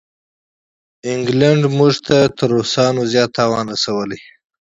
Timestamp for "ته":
2.07-2.17